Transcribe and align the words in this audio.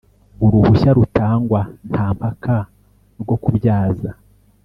Uruhushya 0.45 0.91
rutangwa 0.97 1.61
nta 1.89 2.05
mpaka 2.17 2.55
rwo 3.21 3.35
kubyaza 3.43 4.09